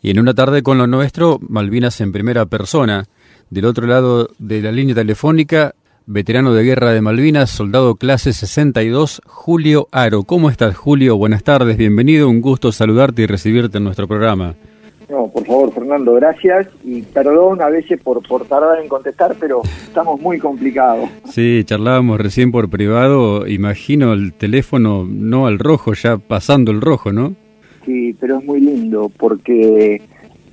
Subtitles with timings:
[0.00, 3.06] Y en una tarde con lo nuestro, Malvinas en primera persona.
[3.50, 5.74] Del otro lado de la línea telefónica,
[6.06, 10.22] veterano de guerra de Malvinas, soldado clase 62, Julio Aro.
[10.22, 11.16] ¿Cómo estás, Julio?
[11.16, 12.28] Buenas tardes, bienvenido.
[12.28, 14.54] Un gusto saludarte y recibirte en nuestro programa.
[15.08, 16.68] No, por favor, Fernando, gracias.
[16.84, 21.08] Y perdón a veces por, por tardar en contestar, pero estamos muy complicados.
[21.30, 23.48] Sí, charlábamos recién por privado.
[23.48, 27.34] Imagino el teléfono no al rojo, ya pasando el rojo, ¿no?
[27.88, 30.02] Sí, pero es muy lindo porque,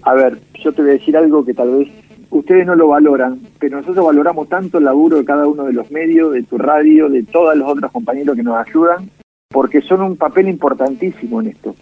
[0.03, 1.89] a ver, yo te voy a decir algo que tal vez
[2.29, 5.91] ustedes no lo valoran, pero nosotros valoramos tanto el laburo de cada uno de los
[5.91, 9.09] medios, de tu radio, de todos los otros compañeros que nos ayudan,
[9.49, 11.75] porque son un papel importantísimo en esto.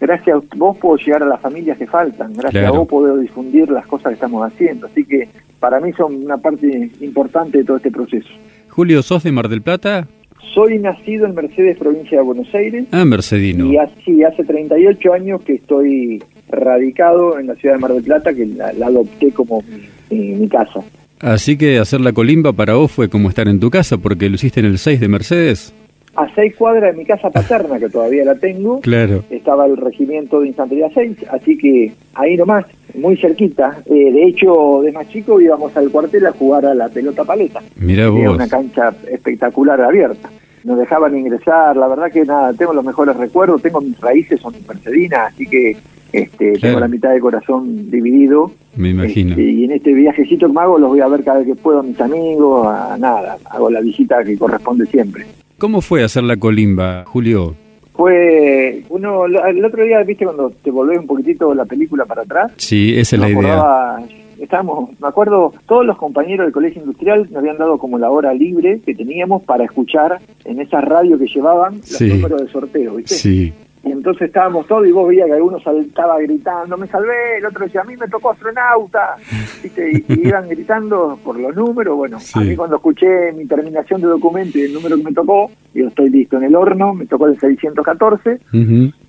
[0.00, 3.72] Gracias a vos puedo llegar a las familias que faltan, gracias a vos puedo difundir
[3.72, 7.78] las cosas que estamos haciendo, así que para mí son una parte importante de todo
[7.78, 8.28] este proceso.
[8.68, 10.06] Julio, ¿sos de Mar del Plata?
[10.54, 12.84] Soy nacido en Mercedes, provincia de Buenos Aires.
[12.90, 13.72] Ah, Mercedino.
[13.72, 18.34] Y así, hace 38 años que estoy radicado en la ciudad de Mar del Plata,
[18.34, 19.62] que la, adopté como
[20.10, 20.80] mi, casa.
[21.20, 24.34] Así que hacer la colimba para vos fue como estar en tu casa, porque lo
[24.34, 25.74] hiciste en el 6 de Mercedes.
[26.14, 29.24] A seis cuadras de mi casa paterna, que todavía la tengo, claro.
[29.30, 33.78] estaba el regimiento de infantería 6, así que ahí nomás, muy cerquita.
[33.86, 37.62] Eh, de hecho, de más chico íbamos al cuartel a jugar a la pelota paleta.
[37.76, 38.20] Mira vos.
[38.20, 40.28] Era una cancha espectacular abierta
[40.64, 44.54] nos dejaban ingresar, la verdad que nada, tengo los mejores recuerdos, tengo mis raíces, son
[44.66, 45.76] mercedinas, así que
[46.12, 48.52] este, tengo la mitad del corazón dividido.
[48.76, 49.30] Me imagino.
[49.30, 51.54] Este, y en este viajecito que me hago los voy a ver cada vez que
[51.54, 55.26] puedo a mis amigos, a nada, hago la visita que corresponde siempre.
[55.58, 57.54] ¿Cómo fue hacer la colimba, Julio?
[57.94, 62.52] Fue, uno, el otro día, viste, cuando te volvés un poquitito la película para atrás.
[62.56, 63.98] Sí, esa es la idea
[64.42, 68.34] estábamos, me acuerdo, todos los compañeros del colegio industrial nos habían dado como la hora
[68.34, 73.14] libre que teníamos para escuchar en esa radio que llevaban los números de sorteo, ¿viste?
[73.14, 73.52] Sí.
[73.84, 77.64] Y entonces estábamos todos y vos veías que alguno saltaba gritando, me salvé, el otro
[77.64, 79.16] decía, a mí me tocó astronauta,
[79.62, 80.04] ¿viste?
[80.08, 81.96] Y, iban gritando por los números.
[81.96, 85.50] Bueno, a mí cuando escuché mi terminación de documento y el número que me tocó,
[85.74, 88.38] yo estoy listo en el horno, me tocó el 614,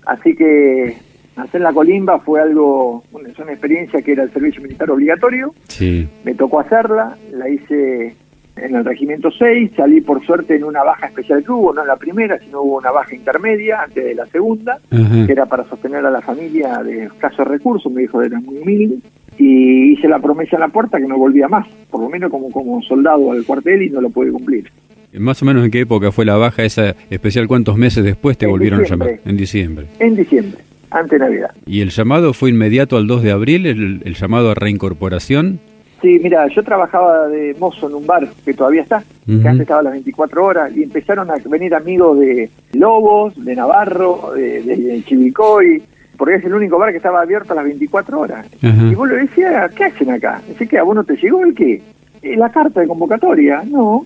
[0.07, 4.89] así que hacer la colimba fue algo, es una experiencia que era el servicio militar
[4.91, 5.53] obligatorio.
[5.67, 6.07] Sí.
[6.23, 8.15] Me tocó hacerla, la hice
[8.55, 11.87] en el regimiento 6, salí por suerte en una baja especial que hubo, no en
[11.87, 16.05] la primera, sino hubo una baja intermedia antes de la segunda, que era para sostener
[16.05, 18.99] a la familia de escasos recursos, mi hijo era muy humilde,
[19.39, 22.51] y hice la promesa en la puerta que no volvía más, por lo menos como,
[22.51, 24.71] como soldado al cuartel y no lo pude cumplir.
[25.13, 28.45] Más o menos en qué época fue la baja esa especial, cuántos meses después te
[28.45, 29.19] volvieron a llamar?
[29.25, 29.87] En diciembre.
[29.99, 30.59] En diciembre
[30.93, 31.51] ante Navidad.
[31.65, 35.59] ¿Y el llamado fue inmediato al 2 de abril, el, llamado a reincorporación?
[36.01, 39.79] Sí, mira, yo trabajaba de mozo en un bar que todavía está, que antes estaba
[39.79, 45.81] a las 24 horas, y empezaron a venir amigos de Lobos, de Navarro, de, Chivicoy,
[46.17, 48.45] porque es el único bar que estaba abierto a las 24 horas.
[48.61, 50.41] Y vos le decías, ¿qué hacen acá?
[50.47, 51.81] Dice que a vos no te llegó el qué?
[52.21, 53.63] Eh, la carta de convocatoria.
[53.65, 54.05] No,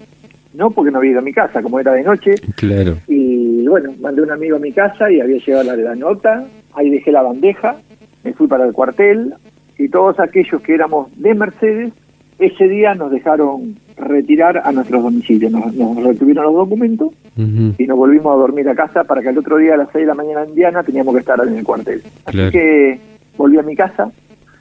[0.54, 2.36] no porque no había ido a mi casa, como era de noche.
[2.56, 2.98] Claro.
[3.08, 6.46] Y bueno, mandé un amigo a mi casa y había llegado la, la nota,
[6.78, 7.78] ahí dejé la bandeja,
[8.24, 9.34] me fui para el cuartel
[9.78, 11.92] y todos aquellos que éramos de Mercedes,
[12.40, 18.34] ese día nos dejaron retirar a nuestros domicilios, nos, retuvieron los documentos y nos volvimos
[18.34, 20.44] a dormir a casa para que el otro día a las 6 de la mañana
[20.44, 22.02] en Diana teníamos que estar en el cuartel.
[22.26, 23.00] Así que
[23.38, 24.12] volví a mi casa,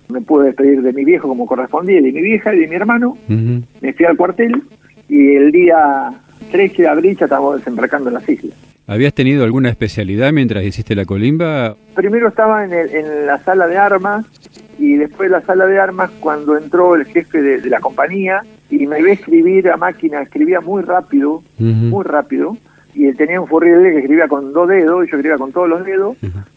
[0.09, 3.17] me pude despedir de mi viejo como correspondía, de mi vieja y de mi hermano,
[3.29, 4.63] me fui al cuartel
[5.09, 6.13] y el día
[6.51, 8.66] 13 de abril ya estábamos desembarcando en las islas.
[8.89, 11.77] ¿Habías tenido alguna especialidad mientras hiciste la colimba?
[11.95, 14.27] Primero estaba en, en la sala de armas
[14.79, 18.87] y después de la sala de armas cuando entró el jefe de, la compañía y
[18.87, 22.57] me iba a escribir a máquina, escribía muy rápido, muy rápido,
[22.95, 25.69] y él tenía un furriel que escribía con dos dedos y yo escribía con todos
[25.69, 26.17] los dedos.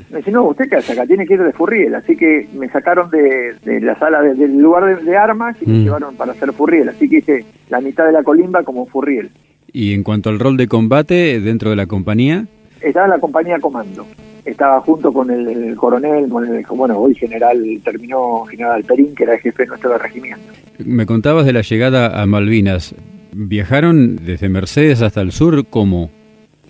[0.09, 1.93] Me dice, no, usted qué hace acá, tiene que ir de furriel.
[1.95, 6.31] Así que me sacaron de, la sala, del lugar de, armas y me llevaron para
[6.31, 6.89] hacer furriel.
[6.89, 9.29] Así que hice la mitad de la colimba como furriel.
[9.71, 12.45] Y en cuanto al rol de combate dentro de la compañía.
[12.81, 14.05] Estaba en la compañía comando.
[14.45, 19.33] Estaba junto con el, coronel, con el, bueno, hoy general, terminó general Perín, que era
[19.33, 20.41] el jefe de nuestro regimiento.
[20.79, 22.95] Me contabas de la llegada a Malvinas.
[23.33, 26.09] ¿Viajaron desde Mercedes hasta el sur cómo?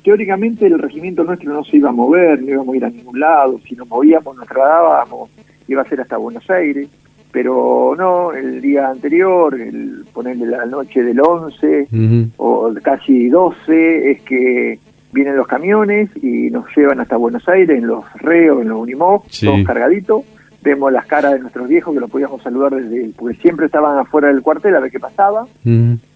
[0.04, 3.20] Teóricamente el regimiento nuestro no se iba a mover, no íbamos a ir a ningún
[3.20, 5.30] lado, si nos movíamos, nos trasladábamos,
[5.68, 6.88] iba a ser hasta Buenos Aires
[7.32, 14.22] pero no, el día anterior, el ponerle la noche del 11 o casi 12, es
[14.22, 14.80] que
[15.12, 19.24] vienen los camiones y nos llevan hasta Buenos Aires en los reos, en los Unimog,
[19.44, 20.24] todos cargaditos.
[20.62, 24.28] Vemos las caras de nuestros viejos que los podíamos saludar desde, porque siempre estaban afuera
[24.28, 25.48] del cuartel a ver qué pasaba.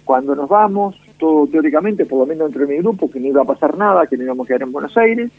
[0.04, 3.46] Cuando nos vamos, todo teóricamente, por lo menos entre mi grupo, que no iba a
[3.46, 5.32] pasar nada, que no íbamos a quedar en Buenos Aires.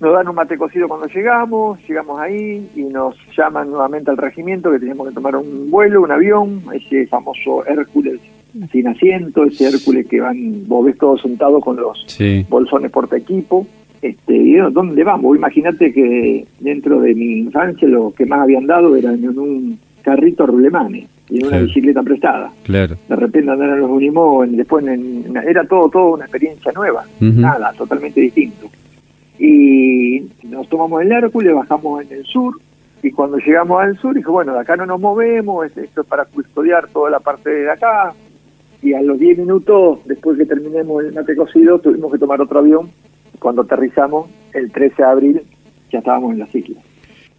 [0.00, 4.70] Nos dan un mate cocido cuando llegamos, llegamos ahí y nos llaman nuevamente al regimiento
[4.70, 8.20] que teníamos que tomar un vuelo, un avión, ese famoso Hércules
[8.72, 12.06] sin asiento, ese Hércules que van, vos ves todos sentados con los
[12.48, 13.66] bolsones porta equipo.
[14.00, 15.36] Este, y ¿dónde vamos?
[15.36, 20.46] Imagínate que dentro de mi infancia lo que más habían dado era en un carrito
[20.46, 22.52] rulemane y en una bicicleta prestada.
[22.62, 22.96] Claro.
[23.08, 24.84] De repente andar en los Unimog, después
[25.44, 28.70] era todo, todo una experiencia nueva, nada, totalmente distinto
[29.38, 32.60] y nos tomamos el Hércules, bajamos en el sur
[33.02, 36.24] y cuando llegamos al sur dije, bueno, de acá no nos movemos, esto es para
[36.24, 38.12] custodiar toda la parte de acá
[38.82, 42.58] y a los 10 minutos después que terminemos el mate cocido tuvimos que tomar otro
[42.58, 42.90] avión
[43.38, 45.42] cuando aterrizamos el 13 de abril
[45.90, 46.84] ya estábamos en la islas.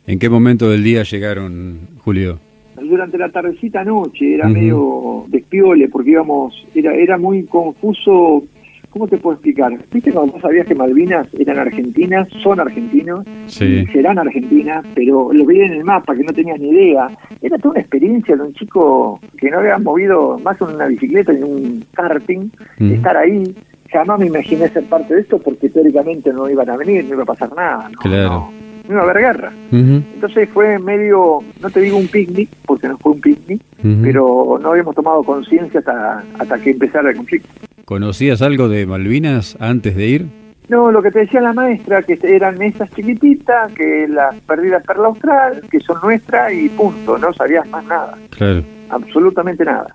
[0.07, 2.39] ¿En qué momento del día llegaron, Julio?
[2.81, 8.43] Durante la tardecita noche, era medio despiole porque íbamos, era, era muy confuso
[8.89, 9.77] ¿Cómo te puedo explicar?
[9.91, 15.67] Viste cuando vos sabías que Malvinas eran argentinas, son argentinos, serán argentinas, pero lo veía
[15.67, 17.07] en el mapa, que no tenía ni idea.
[17.41, 21.33] Era toda una experiencia de un chico que no había movido más en una bicicleta
[21.33, 22.49] ni un karting,
[22.79, 23.55] estar ahí.
[23.91, 27.23] Jamás me imaginé ser parte de esto porque teóricamente no iban a venir, no iba
[27.23, 27.89] a pasar nada.
[27.89, 28.51] No, claro.
[28.87, 29.51] no, iba a haber guerra.
[29.71, 33.61] Entonces fue medio, no te digo un picnic, porque no fue un picnic,
[34.01, 37.49] pero no habíamos tomado conciencia hasta, hasta que empezara el conflicto.
[37.89, 40.27] ¿Conocías algo de Malvinas antes de ir?
[40.67, 45.07] No, lo que te decía la maestra, que eran mesas chiquititas, que las perdidas perla
[45.07, 48.15] austral, que son nuestras y punto, no sabías más nada.
[48.29, 48.61] Claro.
[48.89, 49.87] Absolutamente nada.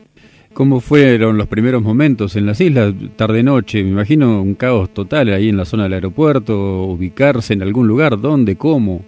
[0.55, 3.85] ¿Cómo fueron los primeros momentos en las islas, tarde-noche?
[3.85, 8.21] Me imagino un caos total ahí en la zona del aeropuerto, ubicarse en algún lugar,
[8.21, 9.05] ¿dónde, cómo?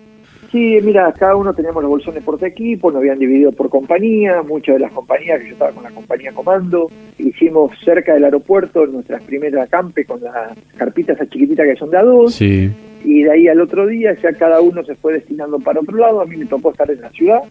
[0.56, 4.76] Sí, mira, cada uno teníamos los bolsones por equipo, nos habían dividido por compañía, muchas
[4.76, 9.22] de las compañías, que yo estaba con la compañía Comando, hicimos cerca del aeropuerto nuestras
[9.24, 12.70] primeras acampe con las carpitas a chiquititas que son de a dos, sí.
[13.04, 16.22] y de ahí al otro día ya cada uno se fue destinando para otro lado,
[16.22, 17.42] a mí me tocó estar en la ciudad,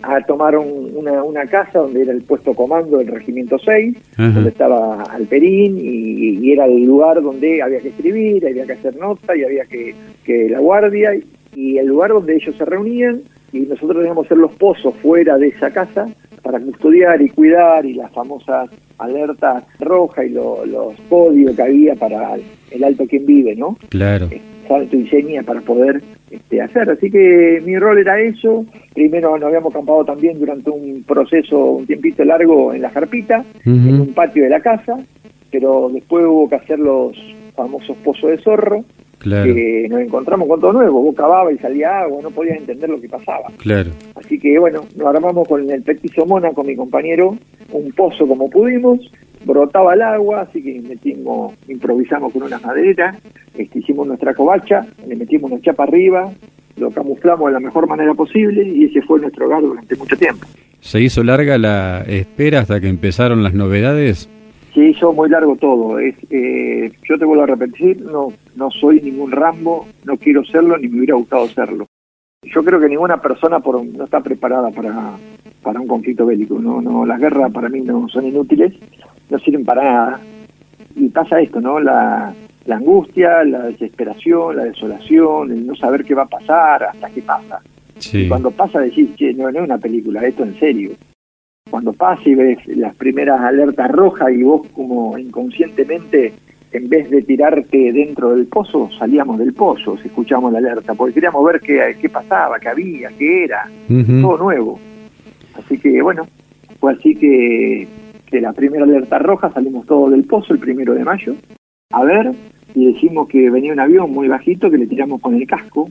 [0.00, 5.02] a tomar una, una, casa donde era el puesto comando del Regimiento 6, donde estaba
[5.02, 9.44] Alperín, y, y, era el lugar donde había que escribir, había que hacer nota, y
[9.44, 9.94] había que,
[10.24, 11.24] que la guardia, y
[11.54, 13.22] el lugar donde ellos se reunían
[13.52, 16.06] y nosotros teníamos hacer los pozos fuera de esa casa
[16.42, 22.36] para custodiar y cuidar y las famosas alertas rojas y los códigos que había para
[22.70, 23.76] el alto quien vive, ¿no?
[23.88, 24.28] Claro.
[24.30, 26.90] Eh, salto y seña para poder este, hacer.
[26.90, 28.64] Así que mi rol era eso.
[28.94, 34.00] Primero nos habíamos acampado también durante un proceso, un tiempito largo en la jarpita, en
[34.00, 34.98] un patio de la casa,
[35.50, 37.16] pero después hubo que hacer los
[37.54, 38.84] famosos pozos de zorro,
[39.22, 43.00] que nos encontramos con todo nuevo, vos cavaba y salía agua, no podías entender lo
[43.00, 43.48] que pasaba.
[43.58, 43.90] Claro.
[44.14, 47.36] Así que bueno, nos armamos con el petizo mona, con mi compañero,
[47.72, 49.00] un pozo como pudimos,
[49.44, 53.16] brotaba el agua, así que metimos, improvisamos con una madera,
[53.56, 56.32] este, hicimos nuestra covacha, le metimos una chapa arriba,
[56.76, 60.46] lo camuflamos de la mejor manera posible y ese fue nuestro hogar durante mucho tiempo.
[60.80, 64.28] ¿Se hizo larga la espera hasta que empezaron las novedades?
[64.74, 65.98] Se hizo muy largo todo.
[65.98, 70.76] Es, eh, yo te vuelvo a repetir, no, no soy ningún Rambo, no quiero serlo
[70.78, 71.86] ni me hubiera gustado serlo.
[72.42, 75.16] Yo creo que ninguna persona por, no está preparada para,
[75.62, 76.58] para un conflicto bélico.
[76.58, 78.74] No, no, las guerras para mí no son inútiles,
[79.30, 80.20] no sirven para nada.
[80.96, 81.78] Y pasa esto, ¿no?
[81.78, 82.34] La,
[82.66, 87.22] la angustia, la desesperación, la desolación, el no saber qué va a pasar, hasta qué
[87.22, 87.60] pasa.
[88.12, 90.90] Y cuando pasa decís, che, no, no es una película, esto en serio
[91.72, 96.34] cuando pasa y ves las primeras alertas rojas y vos como inconscientemente
[96.70, 101.14] en vez de tirarte dentro del pozo, salíamos del pozo, si escuchamos la alerta, porque
[101.14, 104.78] queríamos ver qué, qué pasaba, qué había, qué era, todo nuevo.
[105.54, 106.28] Así que bueno,
[106.78, 107.88] fue así que
[108.30, 111.34] de la primera alerta roja salimos todos del pozo el primero de mayo,
[111.90, 112.32] a ver,
[112.74, 115.88] y decimos que venía un avión muy bajito que le tiramos con el casco,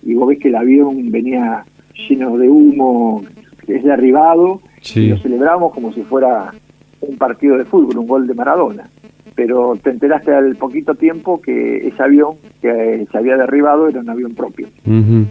[0.00, 1.64] y vos ves que el avión venía
[2.08, 3.24] lleno de humo,
[3.66, 4.60] es derribado,
[4.94, 6.52] y lo celebramos como si fuera
[7.00, 8.88] un partido de fútbol, un gol de Maradona.
[9.34, 14.08] Pero te enteraste al poquito tiempo que ese avión que se había derribado era un
[14.08, 14.68] avión propio.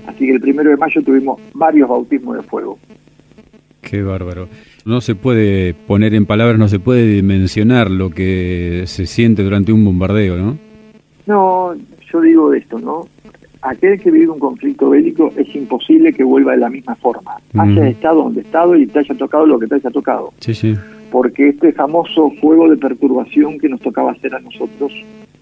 [0.08, 2.78] Así que el primero de mayo tuvimos varios bautismos de fuego.
[3.82, 4.50] Qué bárbaro.
[4.86, 9.72] No se puede poner en palabras, no se puede dimensionar lo que se siente durante
[9.72, 10.58] un bombardeo, ¿no?
[11.26, 11.74] No,
[12.12, 13.08] yo digo esto, ¿no?
[13.64, 17.88] Aquel que vive un conflicto bélico es imposible que vuelva de la misma forma, haya
[17.88, 20.34] estado donde estado y te haya tocado lo que te haya tocado.
[20.40, 20.76] Sí, sí.
[21.12, 24.92] Porque este famoso juego de perturbación que nos tocaba hacer a nosotros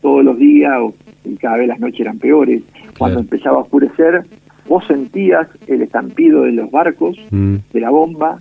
[0.01, 0.79] todos los días
[1.25, 2.61] y cada vez las noches eran peores,
[2.97, 4.23] cuando empezaba a oscurecer,
[4.67, 7.55] vos sentías el estampido de los barcos, mm.
[7.73, 8.39] de la bomba,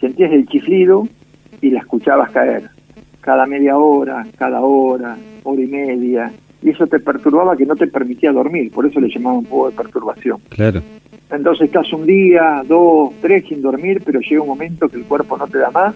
[0.00, 1.08] sentías el chiflido
[1.60, 2.68] y la escuchabas caer.
[3.20, 6.32] Cada media hora, cada hora, hora y media,
[6.62, 9.70] y eso te perturbaba que no te permitía dormir, por eso le llamaba un poco
[9.70, 10.38] de perturbación.
[10.48, 10.80] Claro.
[11.30, 15.36] Entonces estás un día, dos, tres sin dormir, pero llega un momento que el cuerpo
[15.36, 15.94] no te da más,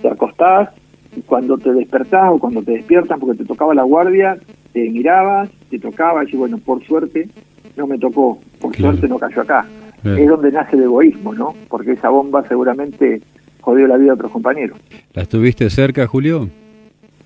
[0.00, 0.70] te acostás,
[1.16, 4.38] y cuando te despertás o cuando te despiertan porque te tocaba la guardia,
[4.72, 7.28] te mirabas, te tocaba y bueno, por suerte
[7.76, 9.66] no me tocó, por suerte no cayó acá.
[10.04, 11.54] Es donde nace el egoísmo, ¿no?
[11.68, 13.20] Porque esa bomba seguramente
[13.60, 14.78] jodió la vida de otros compañeros.
[15.12, 16.48] ¿La estuviste cerca, Julio?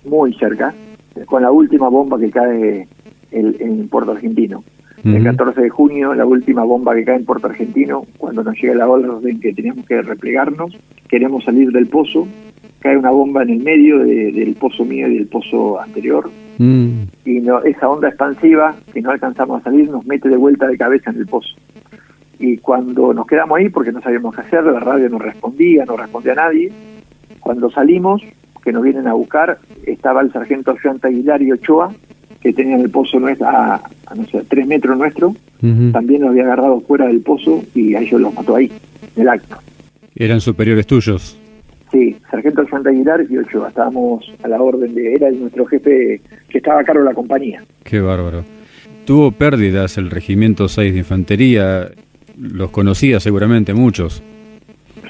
[0.05, 0.73] Muy cerca,
[1.25, 2.87] con la última bomba que cae
[3.31, 4.63] en Puerto Argentino.
[5.03, 8.73] El 14 de junio, la última bomba que cae en Puerto Argentino, cuando nos llega
[8.75, 10.77] la orden que teníamos que replegarnos,
[11.09, 12.25] queremos salir del pozo,
[12.79, 16.89] cae una bomba en el medio del pozo mío y del pozo anterior, mm.
[17.25, 20.77] y no, esa onda expansiva que no alcanzamos a salir nos mete de vuelta de
[20.77, 21.53] cabeza en el pozo.
[22.39, 25.97] Y cuando nos quedamos ahí, porque no sabíamos qué hacer, la radio no respondía, no
[25.97, 26.71] respondía a nadie,
[27.41, 28.21] cuando salimos,
[28.63, 31.93] que nos vienen a buscar, estaba el sargento Joan Aguilar y Ochoa,
[32.41, 33.81] que tenían el pozo nuestro, a,
[34.15, 35.35] no sé, tres metros nuestro,
[35.93, 38.69] también lo había agarrado fuera del pozo y a ellos los mató ahí,
[39.15, 39.55] en el acto.
[40.15, 41.39] ¿Eran superiores tuyos?
[41.91, 46.57] Sí, Sargento Santa Aguilar y Ochoa, estábamos a la orden de, era nuestro jefe que
[46.57, 47.63] estaba a cargo de la compañía.
[47.83, 48.43] Qué bárbaro.
[49.05, 51.91] Tuvo pérdidas el Regimiento 6 de Infantería,
[52.37, 54.23] los conocía seguramente muchos.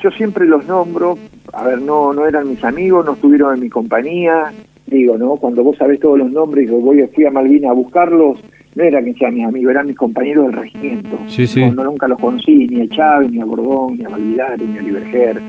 [0.03, 1.17] Yo siempre los nombro,
[1.53, 4.51] a ver, no, no eran mis amigos, no estuvieron en mi compañía,
[4.86, 5.38] digo, ¿no?
[5.38, 8.38] Cuando vos sabés todos los nombres, yo voy, fui a Malvina a buscarlos,
[8.75, 11.17] no era que sean mis amigos, eran mis compañeros del regimiento.
[11.27, 11.62] Sí, sí.
[11.72, 14.81] No, nunca los conocí, ni a Chávez, ni a Bordón, ni a Valvidare, ni a
[14.81, 15.41] Liberger.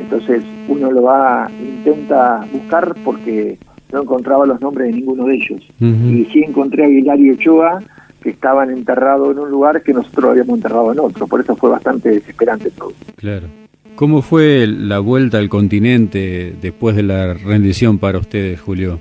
[0.00, 3.58] Entonces uno lo va, intenta buscar porque
[3.92, 5.60] no encontraba los nombres de ninguno de ellos.
[5.80, 7.82] Y sí encontré a Aguilar y Ochoa,
[8.22, 11.26] que estaban enterrados en un lugar que nosotros habíamos enterrado en otro.
[11.26, 12.92] Por eso fue bastante desesperante todo.
[13.16, 13.48] Claro.
[13.96, 19.00] ¿Cómo fue la vuelta al continente después de la rendición para ustedes, Julio?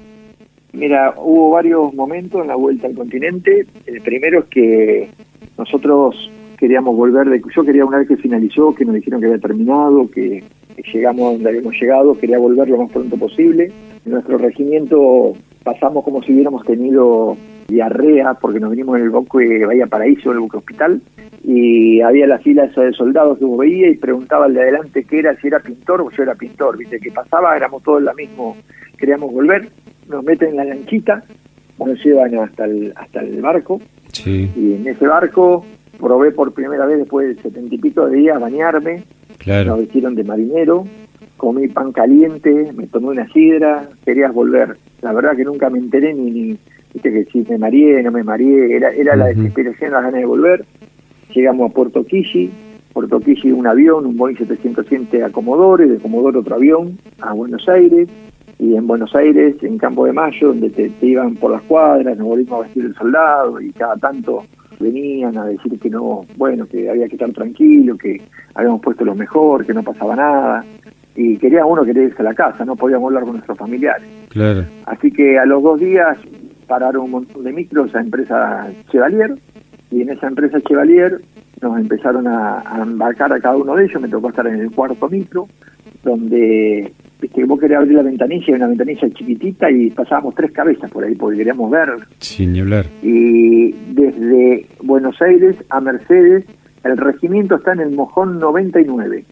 [0.71, 3.65] Mira, hubo varios momentos en la vuelta al continente.
[3.85, 5.09] El primero es que
[5.57, 10.09] nosotros queríamos volver, yo quería una vez que finalizó, que nos dijeron que había terminado,
[10.09, 10.45] que,
[10.83, 13.71] llegamos donde habíamos llegado, quería volver lo más pronto posible.
[14.05, 19.65] En nuestro regimiento pasamos como si hubiéramos tenido diarrea porque nos vinimos en el buque
[19.65, 21.01] Bahía Paraíso, el buque hospital,
[21.43, 25.03] y había la fila esa de soldados que uno veía y preguntaba al de adelante
[25.03, 28.13] qué era, si era pintor o yo era pintor, viste, que pasaba, éramos todos la
[28.13, 28.55] mismo,
[28.97, 29.67] queríamos volver,
[30.07, 31.23] nos meten en la lanchita,
[31.79, 33.81] nos llevan hasta el, hasta el barco,
[34.25, 35.65] y en ese barco
[35.99, 39.03] probé por primera vez después de setenta y pico de días bañarme,
[39.37, 39.71] claro.
[39.71, 40.85] nos vistieron de marinero,
[41.37, 44.77] comí pan caliente, me tomé una sidra, querías volver.
[45.01, 46.57] La verdad que nunca me enteré ni, ni
[46.93, 50.25] viste que si me mareé, no me mareé, era, era la desesperación, las ganas de
[50.25, 50.65] volver.
[51.33, 52.49] Llegamos a Puerto Quilli,
[52.93, 57.33] Puerto Quilli un avión, un Boeing 707 a Comodoro, y de Comodoro otro avión a
[57.33, 58.07] Buenos Aires,
[58.57, 62.27] y en Buenos Aires, en Campo de Mayo, donde te, iban por las cuadras, nos
[62.27, 64.45] volvimos a vestir el soldado, y cada tanto
[64.79, 68.21] venían a decir que no, bueno, que había que estar tranquilo, que
[68.53, 70.65] habíamos puesto lo mejor, que no pasaba nada
[71.15, 74.05] y quería uno querer irse a la casa, no podíamos hablar con nuestros familiares.
[74.29, 74.65] Claro.
[74.85, 76.17] Así que a los dos días
[76.67, 79.35] pararon un montón de micros a empresa Chevalier
[79.91, 81.21] y en esa empresa Chevalier
[81.61, 85.09] nos empezaron a, embarcar a cada uno de ellos, me tocó estar en el cuarto
[85.09, 85.47] micro,
[86.03, 86.91] donde
[87.21, 91.03] viste, vos querías abrir la ventanilla, y una ventanilla chiquitita y pasábamos tres cabezas por
[91.03, 91.89] ahí porque queríamos ver.
[92.19, 92.85] Sin hablar.
[93.01, 96.45] Y desde Buenos Aires a Mercedes,
[96.83, 99.25] el regimiento está en el Mojón 99.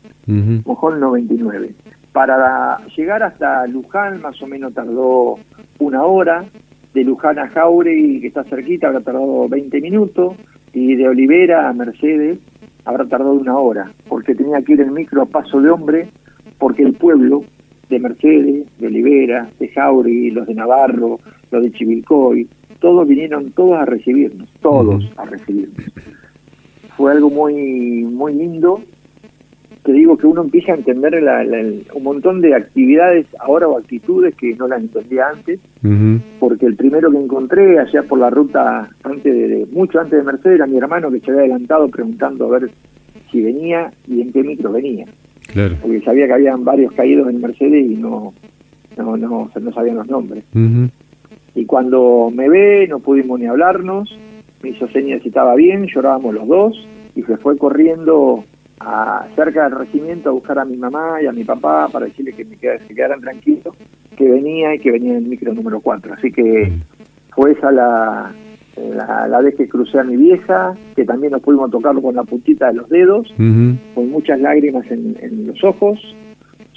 [0.66, 1.76] Mojón 99.
[2.12, 5.38] Para llegar hasta Luján más o menos tardó
[5.80, 6.46] una hora,
[6.94, 10.36] de Luján a Jauregui, que está cerquita, habrá tardado 20 minutos,
[10.74, 12.40] y de Olivera a Mercedes
[12.86, 16.08] habrá tardado una hora, porque tenía que ir el micro a paso de hombre,
[16.58, 17.44] porque el pueblo
[17.94, 21.20] de Mercedes, de Olivera, de Jauregui, los de Navarro,
[21.52, 22.48] los de Chivilcoy,
[22.80, 25.86] todos vinieron todos a recibirnos, todos a recibirnos.
[26.98, 28.82] Fue algo muy, muy lindo
[29.84, 31.22] te digo que uno empieza a entender
[31.94, 35.60] un montón de actividades ahora o actitudes que no las entendía antes,
[36.40, 40.56] porque el primero que encontré allá por la ruta, antes de, mucho antes de Mercedes,
[40.56, 42.72] era mi hermano que se había adelantado preguntando a ver
[43.30, 45.06] si venía y en qué micro venía.
[45.82, 48.34] Porque sabía que habían varios caídos en Mercedes y no,
[48.98, 50.44] no, no, no sabían los nombres.
[51.56, 54.18] Y cuando me ve, no pudimos ni hablarnos,
[54.62, 58.44] me hizo señas si estaba bien, llorábamos los dos, y se fue corriendo
[59.36, 62.44] cerca del regimiento a buscar a mi mamá y a mi papá para decirle que
[62.44, 63.76] me se quedaran tranquilos,
[64.18, 66.14] que venía y que venía en el micro número 4.
[66.14, 66.72] Así que
[67.30, 68.32] fue esa la,
[68.76, 72.68] la, vez que crucé a mi vieja, que también nos pudimos tocarlo con la puntita
[72.68, 76.00] de los dedos, con muchas lágrimas en, los ojos.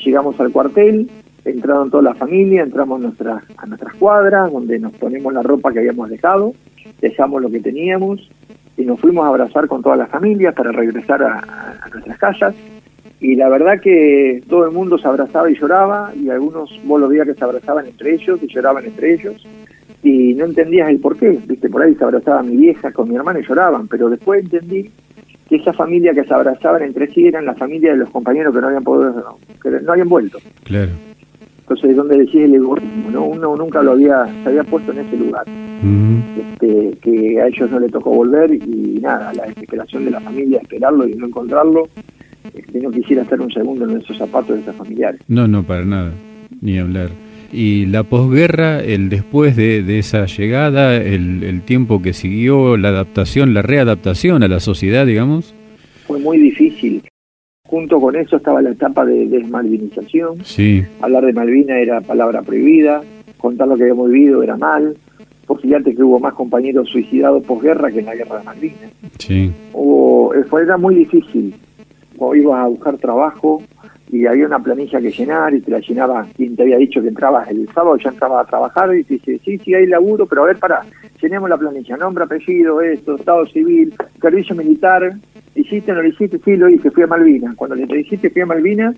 [0.05, 1.09] Llegamos al cuartel,
[1.45, 5.79] entraron toda la familia, entramos nuestras, a nuestras cuadras, donde nos ponemos la ropa que
[5.81, 6.53] habíamos dejado,
[7.01, 8.31] dejamos lo que teníamos
[8.77, 11.39] y nos fuimos a abrazar con toda la familia para regresar a,
[11.83, 12.55] a nuestras casas.
[13.19, 17.09] Y la verdad que todo el mundo se abrazaba y lloraba, y algunos vos lo
[17.09, 19.43] veías que se abrazaban entre ellos y lloraban entre ellos,
[20.07, 23.17] y no entendías el por qué, viste, por ahí se abrazaba mi vieja con mi
[23.17, 24.89] hermana y lloraban, pero después entendí
[25.49, 28.61] que esa familia que se abrazaban entre sí eran la familia de los compañeros que
[28.61, 30.39] no habían podido, que no habían vuelto.
[30.63, 30.93] Claro.
[31.59, 33.25] Entonces, donde decís el egoísmo, ¿no?
[33.25, 35.45] Uno nunca lo había, se había puesto en ese lugar.
[36.39, 40.61] este, que a ellos no le tocó volver y nada, la desesperación de la familia,
[40.63, 41.89] esperarlo y no encontrarlo,
[42.55, 45.21] este, no quisiera estar un segundo en esos zapatos de esos familiares.
[45.27, 46.13] No, no, para nada,
[46.61, 47.09] ni hablar.
[47.57, 52.91] Y la posguerra, el después de, de esa llegada, el, el, tiempo que siguió, la
[52.91, 55.55] adaptación, la readaptación a la sociedad, digamos.
[56.07, 57.03] Fue muy difícil.
[57.67, 60.45] Junto con eso estaba la etapa de desmalvinización.
[60.45, 60.85] Sí.
[61.01, 63.03] Hablar de Malvina era palabra prohibida,
[63.39, 64.95] contar lo que habíamos vivido era mal.
[65.47, 68.93] Por fíjate que hubo más compañeros suicidados posguerra que en la guerra de Malvinas.
[69.19, 69.51] Sí.
[69.73, 71.55] Hubo, fue, era muy difícil.
[72.19, 73.63] O ibas a buscar trabajo,
[74.11, 77.09] y había una planilla que llenar y te la llenaba quien te había dicho que
[77.09, 80.45] entrabas el sábado, ya entraba a trabajar y te dice, sí, sí, hay laburo, pero
[80.45, 80.83] a ver, para,
[81.21, 85.13] llenemos la planilla, nombre, apellido, esto, estado civil, servicio militar,
[85.55, 87.55] hiciste no lo hiciste, sí, lo hice, fui a Malvinas.
[87.57, 88.97] Cuando le dijiste fui a Malvinas,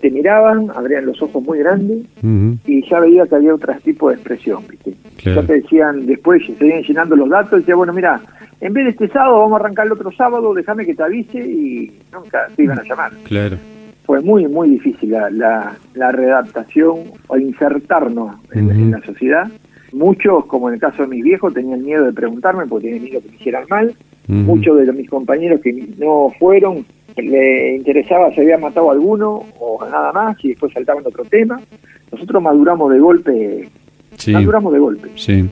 [0.00, 2.58] te miraban, abrían los ojos muy grandes uh -huh.
[2.66, 4.94] y ya veía que había otro tipo de expresión, ¿viste?
[5.16, 5.40] Claro.
[5.40, 8.20] Ya te decían, después se seguían llenando los datos, y decía, bueno, mira,
[8.60, 11.38] en vez de este sábado vamos a arrancar el otro sábado, déjame que te avise
[11.38, 13.12] y nunca te iban a llamar.
[13.24, 13.56] Claro
[14.08, 18.74] fue muy, muy difícil la, la, la readaptación o insertarnos en, uh -huh.
[18.74, 19.50] en, la sociedad.
[19.92, 23.20] Muchos, como en el caso de mis viejos, tenían miedo de preguntarme porque tenían miedo
[23.20, 23.88] que me hicieran mal.
[24.26, 24.44] Uh -huh.
[24.44, 26.86] Muchos de mis compañeros que no fueron,
[27.18, 31.60] le interesaba si había matado a alguno o nada más y después saltaban otro tema.
[32.10, 33.68] Nosotros maduramos de golpe,
[34.16, 34.32] sí.
[34.32, 35.08] maduramos de golpe.
[35.16, 35.50] Sí.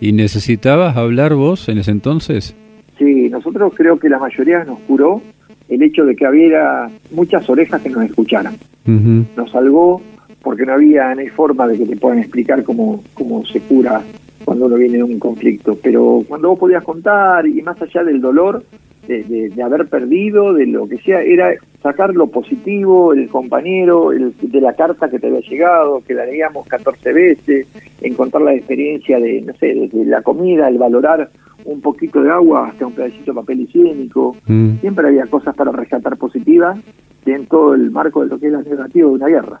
[0.00, 2.54] ¿Y necesitabas hablar vos en ese entonces?
[2.98, 5.22] Sí, nosotros creo que la mayoría nos curó
[5.68, 8.54] el hecho de que había muchas orejas que nos escucharan.
[8.86, 9.24] Uh -huh.
[9.36, 10.00] Nos salvó
[10.42, 14.00] porque no había no hay forma de que te puedan explicar cómo, cómo se cura
[14.44, 15.76] cuando uno viene de un conflicto.
[15.82, 18.62] Pero cuando vos podías contar, y más allá del dolor
[19.08, 21.52] de, de, de haber perdido, de lo que sea, era
[21.86, 26.26] sacar lo positivo, el compañero, el, de la carta que te había llegado, que la
[26.26, 27.68] leíamos 14 veces,
[28.00, 31.30] encontrar la experiencia de, no sé, de, de la comida, el valorar
[31.64, 34.36] un poquito de agua hasta un pedacito de papel higiénico.
[34.46, 34.78] Mm.
[34.80, 36.76] Siempre había cosas para rescatar positivas
[37.24, 39.60] en todo el marco de lo que es la negativa de una guerra.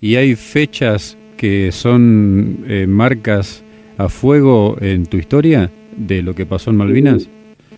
[0.00, 3.62] ¿Y hay fechas que son eh, marcas
[3.98, 7.24] a fuego en tu historia de lo que pasó en Malvinas?
[7.24, 7.28] Sí,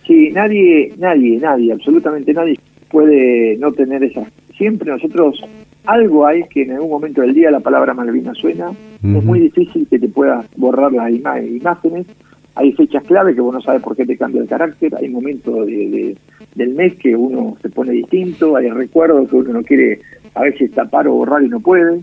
[0.07, 2.57] sí, nadie, nadie, nadie, absolutamente nadie
[2.93, 4.27] puede no tener esas.
[4.55, 5.43] Siempre nosotros,
[5.85, 9.17] algo hay que en algún momento del día la palabra Malvinas suena, uh -huh.
[9.17, 12.05] es muy difícil que te puedas borrar las ima imágenes,
[12.53, 15.65] hay fechas clave que vos no sabes por qué te cambia el carácter, hay momentos
[15.65, 16.17] de, de,
[16.53, 19.99] del mes que uno se pone distinto, hay recuerdos que uno no quiere
[20.35, 21.99] a veces tapar o borrar y no puede.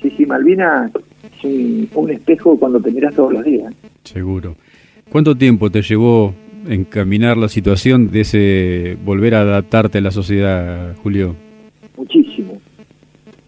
[0.00, 3.74] Sí, sí, Malvinas es un, un espejo cuando te miras todos los días.
[4.04, 4.56] Seguro.
[5.10, 6.34] ¿Cuánto tiempo te llevó
[6.68, 11.34] encaminar la situación de ese volver a adaptarte a la sociedad, Julio?
[11.96, 12.60] Muchísimo,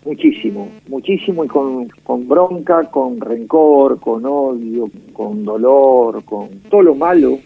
[0.04, 6.94] muchísimo, muchísimo y con, con bronca, con rencor, con odio, con dolor, con todo lo
[6.94, 7.38] malo,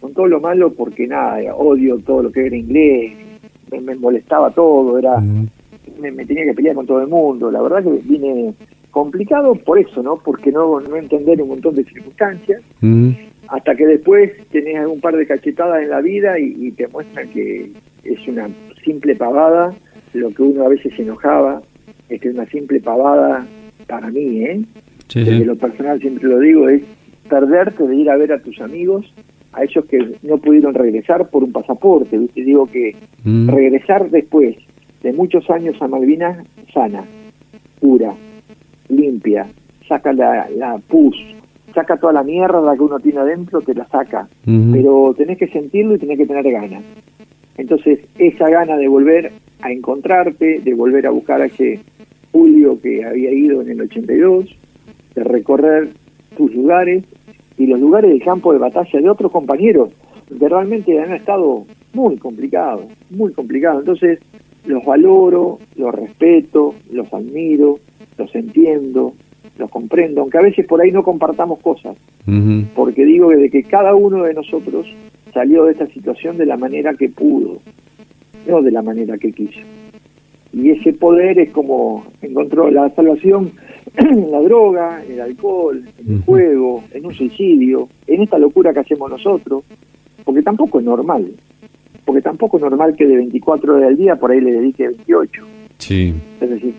[0.00, 3.12] con todo lo malo porque nada, odio todo lo que era inglés,
[3.70, 7.60] me, me molestaba todo, era, me, me, tenía que pelear con todo el mundo, la
[7.62, 8.54] verdad que vine
[8.96, 10.16] complicado por eso, ¿no?
[10.16, 12.62] Porque no, no entender un montón de circunstancias.
[13.48, 17.28] Hasta que después tenés un par de cachetadas en la vida y, y te muestran
[17.28, 17.70] que
[18.04, 18.48] es una
[18.84, 19.74] simple pavada,
[20.14, 21.62] lo que uno a veces se enojaba,
[22.08, 23.46] es que es una simple pavada
[23.86, 24.60] para mí, ¿eh?
[25.08, 25.44] Sí, Desde sí.
[25.44, 26.82] lo personal siempre lo digo, es
[27.28, 29.12] perderte de ir a ver a tus amigos,
[29.52, 32.18] a esos que no pudieron regresar por un pasaporte.
[32.18, 32.42] ¿viste?
[32.42, 33.48] Digo que mm.
[33.48, 34.56] regresar después
[35.02, 37.04] de muchos años a Malvinas sana,
[37.80, 38.12] pura,
[38.88, 39.46] limpia,
[39.88, 41.16] saca la, la pus,
[41.76, 44.26] saca toda la mierda que uno tiene adentro, te la saca.
[44.46, 44.72] Uh -huh.
[44.72, 46.82] Pero tenés que sentirlo y tenés que tener ganas.
[47.58, 51.80] Entonces, esa gana de volver a encontrarte, de volver a buscar a ese
[52.32, 54.56] Julio que había ido en el 82,
[55.14, 55.88] de recorrer
[56.36, 57.04] tus lugares
[57.58, 59.90] y los lugares del campo de batalla de otros compañeros
[60.28, 63.80] que realmente han estado muy complicados, muy complicados.
[63.80, 64.18] Entonces,
[64.66, 67.78] los valoro, los respeto, los admiro,
[68.18, 69.14] los entiendo,
[69.58, 72.64] los comprendo, aunque a veces por ahí no compartamos cosas, uh -huh.
[72.74, 74.86] porque digo que de que cada uno de nosotros
[75.32, 77.58] salió de esta situación de la manera que pudo,
[78.46, 79.60] no de la manera que quiso.
[80.52, 83.50] y ese poder es como encontró la salvación
[83.96, 88.72] en la droga, en el alcohol, en el juego, en un suicidio, en esta locura
[88.72, 89.64] que hacemos nosotros,
[90.24, 91.30] porque tampoco es normal,
[92.04, 95.55] porque tampoco es normal que de 24 horas al día por ahí le dedique 28.
[95.78, 96.14] Sí.
[96.40, 96.74] Es decir,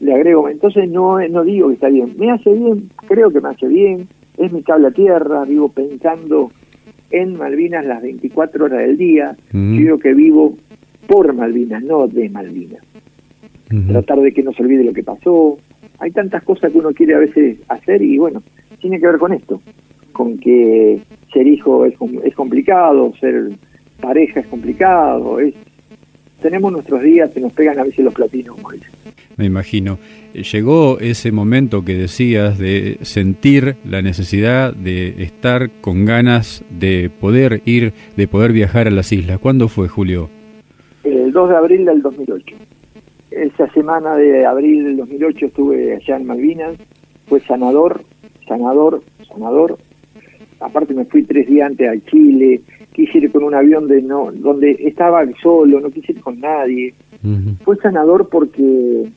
[0.00, 3.48] le agrego, entonces no, no digo que está bien, me hace bien, creo que me
[3.48, 6.50] hace bien, es mi cable a tierra, vivo pensando
[7.10, 10.56] en Malvinas las 24 horas del día, yo digo que vivo
[11.06, 12.82] por Malvinas, no de Malvinas.
[13.88, 15.58] Tratar de que no se olvide lo que pasó.
[15.98, 18.42] Hay tantas cosas que uno quiere a veces hacer y bueno,
[18.80, 19.62] tiene que ver con esto,
[20.12, 21.00] con que
[21.32, 23.50] ser hijo es, es complicado, ser
[24.00, 25.54] pareja es complicado, es
[26.42, 28.56] tenemos nuestros días que nos pegan a veces los platinos,
[29.36, 29.98] Me imagino.
[30.34, 37.62] Llegó ese momento que decías de sentir la necesidad de estar con ganas de poder
[37.64, 39.38] ir, de poder viajar a las islas.
[39.38, 40.28] ¿Cuándo fue, Julio?
[41.04, 42.56] El 2 de abril del 2008.
[43.30, 46.74] Esa semana de abril del 2008 estuve allá en Malvinas.
[47.26, 48.02] Fue sanador,
[48.46, 49.78] sanador, sanador.
[50.60, 52.60] Aparte me fui tres días antes a Chile,
[52.92, 56.94] quise ir con un avión de no, donde estaba solo, no quise ir con nadie.
[57.64, 59.08] Fue sanador porque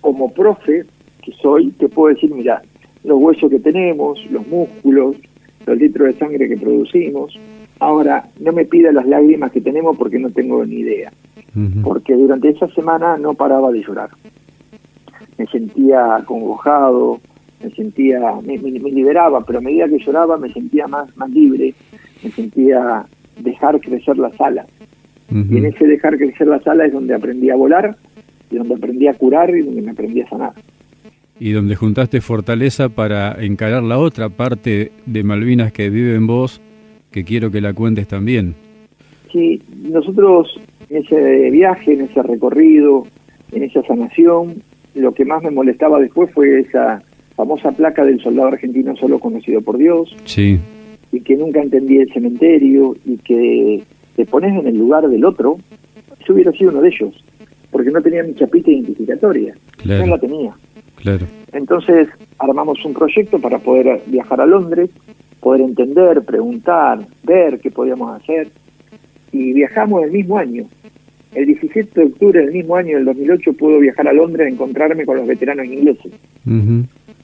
[0.00, 0.84] como profe
[1.22, 2.62] que soy, te puedo decir, mira,
[3.04, 5.16] los huesos que tenemos, los músculos,
[5.66, 7.38] los litros de sangre que producimos.
[7.78, 11.12] Ahora, no me pida las lágrimas que tenemos porque no tengo ni idea.
[11.82, 14.10] Porque durante esa semana no paraba de llorar.
[15.36, 17.20] Me sentía congojado,
[17.62, 21.74] me sentía, me, liberaba, pero a medida que lloraba me sentía más, más libre,
[22.22, 23.04] me sentía
[23.38, 24.66] dejar crecer las alas.
[25.30, 27.96] Y en ese dejar crecer las alas es donde aprendí a volar,
[28.50, 30.52] y donde aprendí a curar y donde me aprendí a sanar.
[31.38, 36.60] Y donde juntaste fortaleza para encarar la otra parte de Malvinas que vive en vos,
[37.10, 38.54] que quiero que la cuentes también.
[39.32, 43.06] Sí, nosotros en ese viaje, en ese recorrido,
[43.52, 44.62] en esa sanación,
[44.94, 47.02] lo que más me molestaba después fue esa
[47.40, 50.14] famosa placa del soldado argentino solo conocido por Dios.
[50.24, 50.60] Sí
[51.12, 53.82] y que nunca entendí el cementerio y que
[54.16, 55.58] te pones en el lugar del otro,
[56.26, 57.24] yo hubiera sido uno de ellos,
[57.70, 60.52] porque no tenía mi chapita identificatoria, no la tenía.
[60.96, 61.26] Claro.
[61.52, 64.90] Entonces armamos un proyecto para poder viajar a Londres,
[65.40, 68.48] poder entender, preguntar, ver qué podíamos hacer,
[69.32, 70.64] y viajamos el mismo año.
[71.34, 75.06] El 17 de octubre del mismo año, del 2008, puedo viajar a Londres a encontrarme
[75.06, 76.12] con los veteranos ingleses.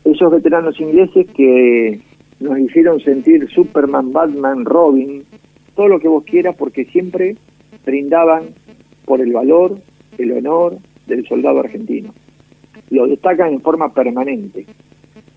[0.07, 2.01] Esos veteranos ingleses que
[2.39, 5.25] nos hicieron sentir Superman, Batman, Robin,
[5.75, 7.37] todo lo que vos quieras, porque siempre
[7.85, 8.45] brindaban
[9.05, 9.79] por el valor,
[10.17, 12.15] el honor del soldado argentino.
[12.91, 14.65] Lo destacan en forma permanente.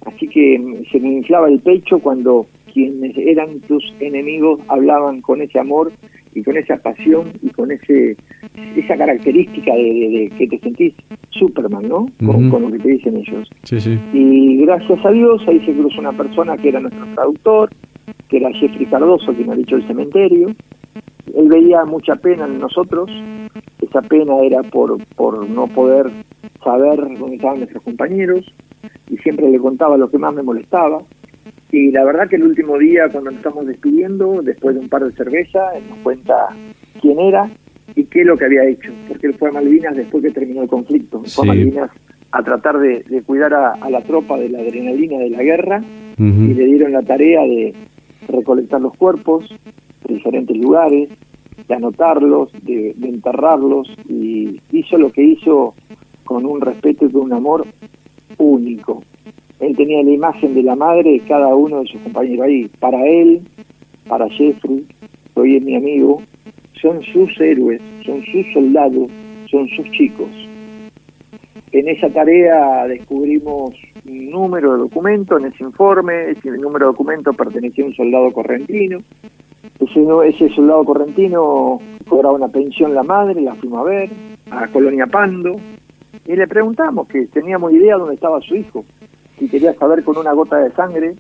[0.05, 5.60] Así que se me inflaba el pecho cuando quienes eran tus enemigos hablaban con ese
[5.60, 5.91] amor
[6.34, 8.18] y con esa pasión y con ese
[8.76, 10.94] esa característica de, que te sentís
[11.30, 12.08] Superman, ¿no?
[12.26, 13.50] Con, lo que te dicen ellos.
[13.63, 14.00] Sí, sí.
[14.13, 17.70] Y gracias a Dios ahí se cruzó una persona que era nuestro traductor,
[18.28, 20.48] que era Jeffrey Cardoso, quien ha dicho el cementerio.
[21.36, 23.10] Él veía mucha pena en nosotros,
[23.82, 26.10] esa pena era por, por no poder
[26.63, 28.52] saber dónde estaban nuestros compañeros,
[29.10, 31.02] y siempre le contaba lo que más me molestaba.
[31.71, 35.06] Y la verdad que el último día, cuando nos estamos despidiendo, después de un par
[35.06, 36.47] de cervezas, él nos cuenta
[36.99, 37.49] quién era
[37.95, 40.63] y qué es lo que había hecho, porque él fue a Malvinas después que terminó
[40.63, 41.91] el conflicto, fue a Malvinas
[42.32, 45.82] a tratar de, cuidar a, la tropa de la adrenalina de la guerra
[46.17, 47.73] y le dieron la tarea de
[48.28, 49.49] recolectar los cuerpos
[50.06, 51.10] de diferentes lugares,
[51.67, 55.75] de anotarlos, de, de enterrarlos y hizo lo que hizo
[56.23, 57.65] con un respeto y con un amor
[58.38, 59.04] único.
[59.60, 62.69] Él tenía la imagen de la madre de cada uno de sus compañeros ahí.
[62.80, 63.41] Para él,
[64.08, 64.86] para Jeffrey,
[65.34, 66.22] hoy es mi amigo,
[66.82, 69.10] son sus héroes, son sus soldados,
[69.50, 70.30] son sus chicos.
[71.72, 73.76] En esa tarea descubrimos
[74.08, 78.32] un número de documentos en ese informe, ese número de documentos pertenecía a un soldado
[78.32, 79.00] correntino.
[79.80, 84.10] Ese, ese soldado correntino cobraba una pensión la madre, la fuimos a ver,
[84.50, 85.58] a Colonia Pando,
[86.26, 88.84] y le preguntamos que teníamos idea dónde estaba su hijo,
[89.39, 91.15] y quería saber con una gota de sangre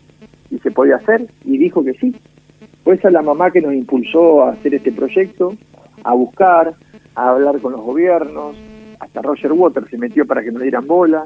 [0.49, 2.15] si se podía hacer, y dijo que sí.
[2.83, 5.55] Fue esa la mamá que nos impulsó a hacer este proyecto,
[6.03, 6.73] a buscar,
[7.15, 8.55] a hablar con los gobiernos,
[8.99, 11.25] hasta Roger Waters se metió para que nos dieran bola,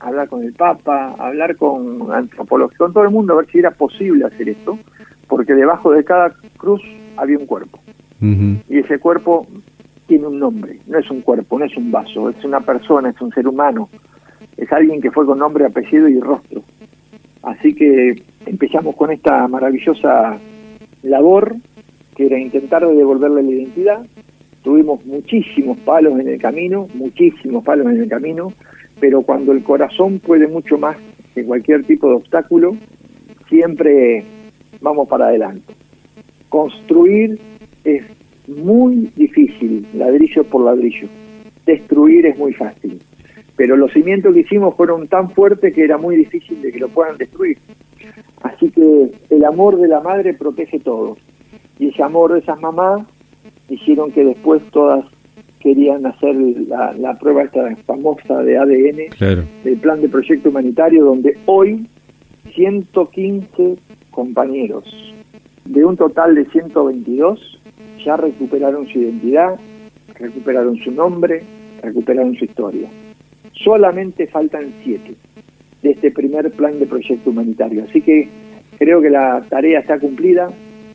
[0.00, 3.46] a hablar con el Papa, a hablar con antropólogos, con todo el mundo, a ver
[3.50, 4.78] si era posible hacer esto,
[5.28, 6.82] porque debajo de cada cruz
[7.16, 7.78] había un cuerpo.
[8.20, 9.46] Y ese cuerpo
[10.06, 13.20] tiene un nombre, no es un cuerpo, no es un vaso, es una persona, es
[13.20, 13.90] un ser humano,
[14.76, 16.62] alguien que fue con nombre, apellido y rostro.
[17.42, 20.38] Así que empezamos con esta maravillosa
[21.02, 21.56] labor,
[22.16, 24.06] que era intentar devolverle la identidad,
[24.62, 28.52] tuvimos muchísimos palos en el camino, muchísimos palos en el camino,
[28.98, 30.96] pero cuando el corazón puede mucho más
[31.34, 32.76] que cualquier tipo de obstáculo,
[33.48, 34.24] siempre
[34.80, 35.74] vamos para adelante.
[36.48, 37.38] Construir
[37.84, 38.04] es
[38.48, 41.08] muy difícil, ladrillo por ladrillo.
[41.66, 43.00] Destruir es muy fácil.
[43.56, 46.88] Pero los cimientos que hicimos fueron tan fuertes que era muy difícil de que lo
[46.88, 47.58] puedan destruir.
[48.42, 51.16] Así que el amor de la madre protege todo.
[51.78, 53.02] Y ese amor de esas mamás
[53.68, 55.04] hicieron que después todas
[55.60, 61.86] querían hacer la, prueba esta famosa de ADN del plan de proyecto humanitario, donde hoy
[62.54, 63.76] 115
[64.10, 64.84] compañeros
[65.64, 67.60] de un total de 122
[68.04, 69.58] ya recuperaron su identidad,
[70.18, 71.42] recuperaron su nombre,
[71.82, 72.88] recuperaron su historia.
[73.54, 75.14] Solamente faltan siete
[75.82, 77.84] de este primer plan de proyecto humanitario.
[77.84, 78.28] Así que
[78.78, 80.50] creo que la tarea está cumplida,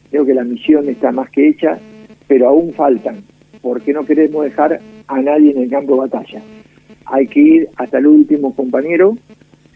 [0.10, 1.80] creo que la misión está más que hecha,
[2.28, 3.18] pero aún faltan,
[3.62, 6.42] porque no queremos dejar a nadie en el campo de batalla.
[7.06, 9.18] Hay que ir hasta el último compañero,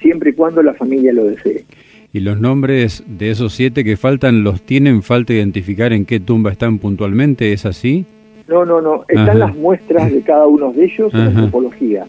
[0.01, 1.65] siempre y cuando la familia lo desee.
[2.11, 6.51] ¿Y los nombres de esos siete que faltan los tienen falta identificar en qué tumba
[6.51, 7.53] están puntualmente?
[7.53, 8.05] ¿Es así?
[8.47, 9.05] No, no, no.
[9.07, 12.05] Están las muestras de cada uno de ellos en la antropología.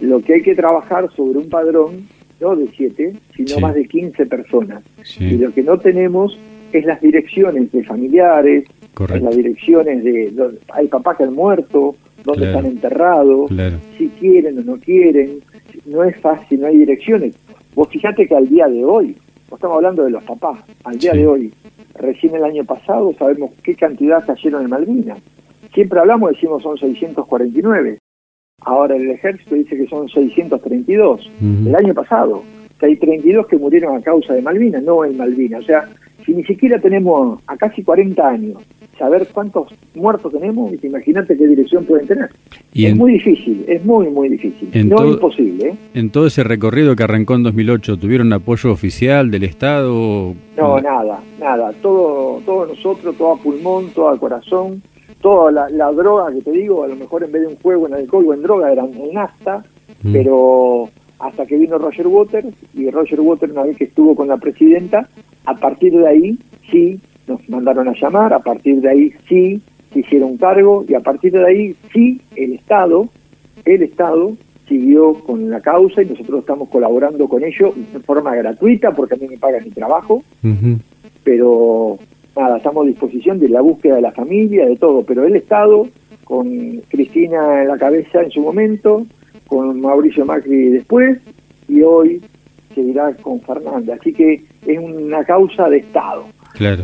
[0.00, 2.06] Lo que hay que trabajar sobre un padrón,
[2.40, 4.82] no de siete, sino más de 15 personas.
[5.18, 6.38] Y lo que no tenemos
[6.72, 8.64] es las direcciones de familiares,
[8.98, 10.32] las direcciones de
[10.68, 13.50] hay papás que han muerto, dónde están enterrados,
[13.96, 15.40] si quieren o no quieren.
[15.86, 17.34] No es fácil, no hay direcciones.
[17.74, 19.16] Vos fíjate que al día de hoy,
[19.50, 21.52] estamos hablando de los papás, al día de hoy,
[21.94, 25.18] recién el año pasado sabemos qué cantidad cayeron en Malvinas.
[25.74, 27.98] Siempre hablamos, decimos son 649.
[28.62, 31.30] Ahora el ejército dice que son 632.
[31.40, 32.42] El año pasado,
[32.78, 35.62] que hay 32 que murieron a causa de Malvinas, no en Malvinas.
[35.62, 35.88] O sea,
[36.24, 38.62] si ni siquiera tenemos a casi 40 años
[38.98, 42.30] saber cuántos muertos tenemos, imagínate qué dirección pueden tener.
[42.74, 44.68] es muy difícil, es muy, muy difícil.
[44.88, 45.68] no es imposible.
[45.68, 45.74] ¿eh?
[45.94, 50.34] En todo ese recorrido que arrancó en 2008, ¿tuvieron apoyo oficial del Estado?
[50.56, 51.72] No, nada, nada.
[51.80, 54.82] Todo, todos nosotros, todo a pulmón, todo a corazón,
[55.20, 57.94] toda la, droga que te digo, a lo mejor en vez de un juego en
[57.94, 59.64] alcohol o en droga, eran en nafta,
[60.02, 60.12] mm.
[60.12, 64.36] pero hasta que vino Roger Waters, y Roger Waters una vez que estuvo con la
[64.36, 65.08] presidenta,
[65.44, 66.38] a partir de ahí
[66.70, 69.60] sí nos mandaron a llamar, a partir de ahí sí
[69.92, 73.08] se hicieron cargo y a partir de ahí sí el Estado,
[73.64, 74.32] el Estado
[74.68, 79.18] siguió con la causa y nosotros estamos colaborando con ellos de forma gratuita porque a
[79.18, 80.22] mí me pagan mi trabajo,
[81.24, 81.98] pero
[82.38, 85.88] nada, estamos a disposición de la búsqueda de la familia, de todo, pero el Estado,
[86.24, 89.04] con Cristina en la cabeza en su momento,
[89.46, 91.18] con Mauricio Macri después
[91.68, 92.22] y hoy
[92.74, 93.96] seguirá con Fernanda.
[93.98, 96.26] Así que es una causa de Estado.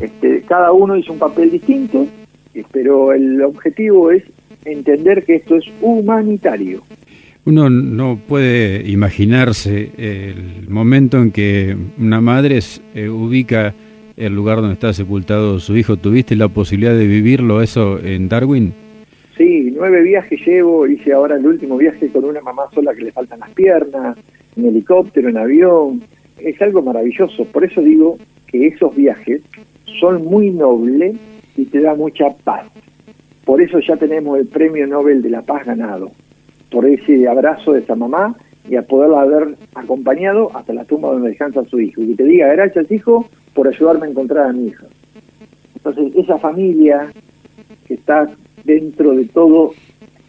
[0.00, 2.06] Este, cada uno hizo un papel distinto,
[2.72, 4.24] pero el objetivo es
[4.64, 6.82] entender que esto es humanitario.
[7.44, 12.60] Uno no puede imaginarse el momento en que una madre
[12.94, 13.74] eh, ubica
[14.16, 15.96] el lugar donde está sepultado su hijo.
[15.96, 18.72] ¿Tuviste la posibilidad de vivirlo eso en Darwin?
[19.36, 23.12] Sí, nueve viajes llevo, hice ahora el último viaje con una mamá sola que le
[23.12, 24.16] faltan las piernas,
[24.56, 26.02] en helicóptero, en avión.
[26.38, 29.42] Es algo maravilloso, por eso digo que esos viajes
[30.00, 31.16] son muy nobles
[31.56, 32.66] y te da mucha paz.
[33.44, 36.12] Por eso ya tenemos el Premio Nobel de la Paz ganado,
[36.70, 38.36] por ese abrazo de esa mamá
[38.68, 42.00] y a poderla haber acompañado hasta la tumba donde descansa su hijo.
[42.02, 44.86] Y que te diga, gracias hijo por ayudarme a encontrar a mi hija.
[45.76, 47.12] Entonces, esa familia
[47.86, 48.28] que está
[48.64, 49.72] dentro de todo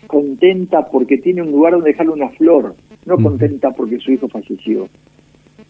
[0.08, 4.88] contenta porque tiene un lugar donde dejarle una flor, no contenta porque su hijo falleció.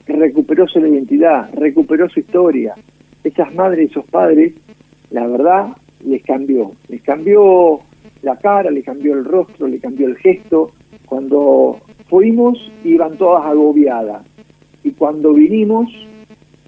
[0.08, 2.76] Recuperó su identidad, recuperó su historia.
[3.24, 4.54] Esas madres y esos padres,
[5.10, 6.74] la verdad, les cambió.
[6.90, 7.80] Les cambió
[8.22, 10.72] la cara, les cambió el rostro, les cambió el gesto.
[11.06, 14.26] Cuando fuimos, iban todas agobiadas.
[14.84, 15.90] Y cuando vinimos,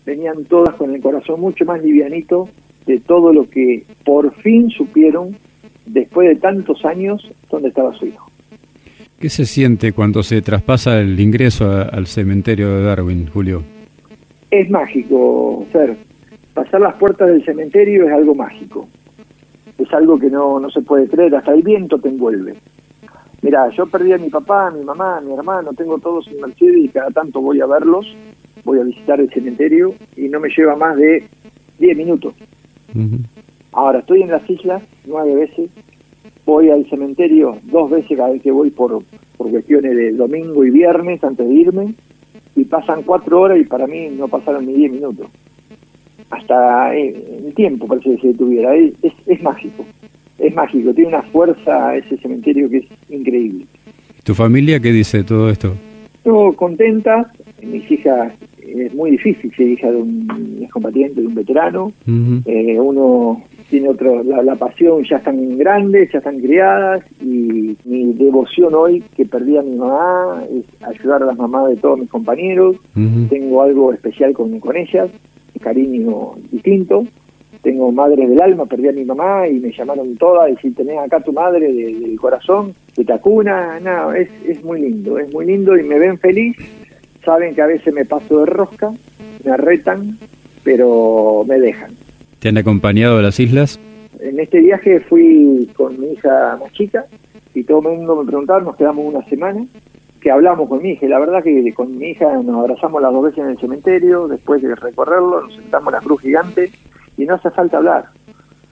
[0.07, 2.47] venían todas con el corazón mucho más livianito
[2.85, 5.35] de todo lo que por fin supieron
[5.85, 8.31] después de tantos años dónde estaba su hijo.
[9.19, 13.63] ¿Qué se siente cuando se traspasa el ingreso al cementerio de Darwin, Julio?
[14.49, 15.97] Es mágico, Fer.
[16.53, 18.87] Pasar las puertas del cementerio es algo mágico.
[19.77, 22.55] Es algo que no, no se puede creer, hasta el viento te envuelve.
[23.41, 26.39] Mira, yo perdí a mi papá, a mi mamá, a mi hermano, tengo todos en
[26.39, 28.07] Mercedes y cada tanto voy a verlos,
[28.63, 31.23] voy a visitar el cementerio y no me lleva más de
[31.79, 32.33] 10 minutos.
[33.71, 35.69] Ahora, estoy en las islas nueve veces,
[36.45, 39.03] voy al cementerio dos veces cada vez que voy por,
[39.37, 41.93] por cuestiones de domingo y viernes antes de irme,
[42.55, 45.27] y pasan cuatro horas y para mí no pasaron ni diez minutos.
[46.29, 48.93] Hasta eh, el tiempo parece que se detuviera, es,
[49.27, 49.85] es, mágico.
[50.39, 53.65] es mágico, tiene una fuerza ese cementerio que es increíble.
[54.23, 55.73] ¿Tu familia qué dice de todo esto?
[56.15, 61.91] Estoy contenta, mis hijas, es muy difícil ser hija de un excombatiente, de un veterano,
[62.45, 68.73] eh, uno tiene otro, la, pasión, ya están grandes, ya están criadas y mi devoción
[68.73, 72.77] hoy que perdí a mi mamá es ayudar a las mamás de todos mis compañeros,
[73.29, 75.09] tengo algo especial con, con ellas,
[75.59, 77.05] cariño distinto,
[77.61, 80.99] tengo madres del alma, perdí a mi mamá y me llamaron todas y si tenés
[80.99, 85.77] acá tu madre del corazón, de Tacuna, no, es, es muy lindo, es muy lindo
[85.77, 86.55] y me ven feliz,
[87.27, 88.89] saben que a veces me paso de rosca,
[89.43, 90.17] me retan,
[90.63, 91.91] pero me dejan.
[92.39, 93.77] ¿Te han acompañado a las islas?
[94.21, 97.05] En este viaje fui con mi hija más chica
[97.53, 99.65] y todo el mundo me preguntaba, nos quedamos una semana,
[100.21, 103.11] que hablamos con mi hija y la verdad que con mi hija nos abrazamos las
[103.11, 106.71] dos veces en el cementerio, después de recorrerlo nos sentamos en la cruz gigante
[107.17, 108.05] y no hace falta hablar.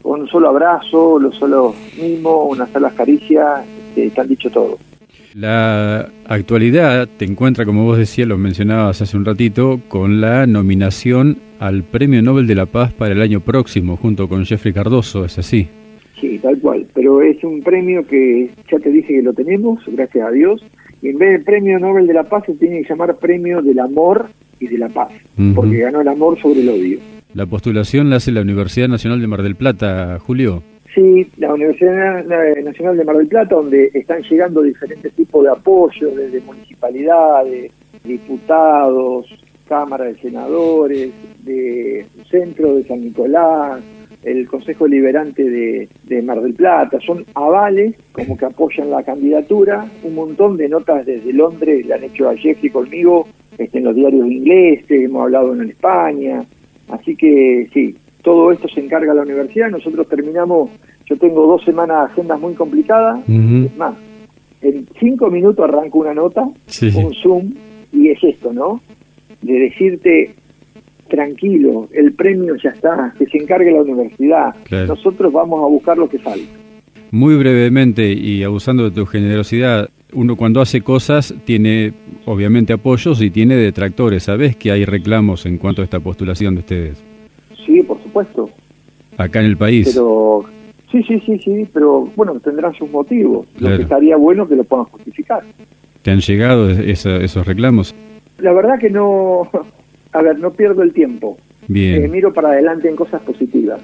[0.04, 3.66] Un solo abrazo, los solo mimo, una sola caricia,
[3.96, 4.78] te han dicho todo.
[5.36, 11.40] La actualidad te encuentra, como vos decías, lo mencionabas hace un ratito, con la nominación
[11.60, 15.38] al Premio Nobel de la Paz para el año próximo, junto con Jeffrey Cardoso, ¿es
[15.38, 15.68] así?
[16.22, 20.26] Sí, tal cual, pero es un premio que ya te dije que lo tenemos, gracias
[20.26, 20.64] a Dios,
[21.02, 23.80] y en vez de Premio Nobel de la Paz se tiene que llamar Premio del
[23.80, 24.28] Amor
[24.62, 25.12] y de la Paz,
[25.54, 27.00] porque ganó el amor sobre el odio.
[27.34, 30.64] La postulación la hace la Universidad Nacional de Mar del Plata, Julio.
[30.96, 36.16] Sí, la Universidad Nacional de Mar del Plata, donde están llegando diferentes tipos de apoyos,
[36.16, 37.70] desde municipalidades,
[38.06, 39.28] diputados,
[39.68, 41.12] Cámara de Senadores,
[41.44, 43.84] de Centro de San Nicolás,
[44.24, 50.16] el Consejo Liberante de, Mar del Plata, son avales como que apoyan la candidatura, un
[50.16, 53.28] montón de notas desde Londres la han hecho ayer y conmigo
[53.58, 56.46] este, en los diarios ingleses, hemos hablado en España,
[56.88, 60.72] así que sí, todo esto se encarga la universidad, nosotros terminamos,
[61.06, 63.94] yo tengo dos semanas de agendas muy complicadas, es más,
[64.64, 67.54] en cinco minutos arranco una nota, un Zoom,
[67.94, 68.82] y es esto, ¿no?
[69.44, 70.34] De decirte,
[71.08, 74.56] tranquilo, el premio ya está, que se encargue la universidad,
[74.88, 76.50] nosotros vamos a buscar lo que falta.
[77.12, 81.94] Muy brevemente y abusando de tu generosidad, uno cuando hace cosas tiene
[82.26, 84.24] obviamente apoyos y tiene detractores.
[84.24, 87.04] ¿Sabes que hay reclamos en cuanto a esta postulación de ustedes?
[87.66, 88.50] Sí, por supuesto.
[89.18, 89.90] Acá en el país.
[89.94, 90.46] Pero
[90.92, 93.48] sí, sí, sí, sí, pero bueno, tendrán sus motivos.
[93.60, 95.44] Lo que estaría bueno que lo puedan justificar.
[96.02, 97.94] ¿Te han llegado esos reclamos?
[98.38, 99.50] La verdad que no,
[100.12, 101.38] a ver, no pierdo el tiempo.
[101.68, 102.04] Bien.
[102.04, 103.82] Eh, miro para adelante en cosas positivas.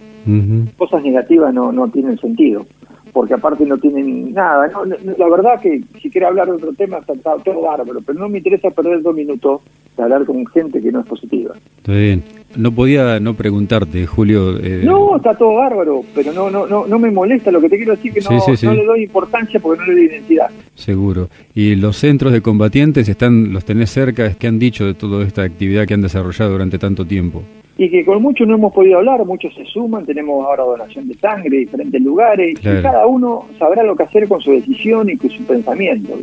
[0.78, 2.65] Cosas negativas no, no tienen sentido
[3.12, 4.67] porque aparte no tienen nada.
[4.67, 8.30] No, la verdad que si quiere hablar de otro tema está, todo bárbaro, pero no
[8.30, 9.62] me interesa perder dos minutos
[9.98, 11.56] de hablar con gente que no es positiva.
[11.78, 12.24] Está bien.
[12.56, 14.58] No podía no preguntarte, Julio.
[14.58, 17.52] Eh, no, está todo bárbaro, pero no, no, no, no me molesta.
[17.52, 20.06] Lo que te quiero decir que no, no le doy importancia porque no le doy
[20.06, 20.50] identidad.
[20.76, 21.30] Seguro.
[21.56, 24.34] ¿Y los centros de combatientes están, los tenés cerca?
[24.34, 27.44] ¿Qué han dicho de toda esta actividad que han desarrollado durante tanto tiempo?
[27.78, 31.16] y que con muchos no hemos podido hablar, muchos se suman, tenemos ahora donación de
[31.16, 35.18] sangre en diferentes lugares, y cada uno sabrá lo que hacer con su decisión y
[35.18, 36.16] con su pensamiento.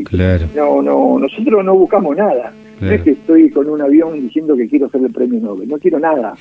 [0.54, 2.52] No, no, nosotros no buscamos nada.
[2.80, 5.78] No es que estoy con un avión diciendo que quiero ser el premio Nobel, no
[5.78, 6.34] quiero nada.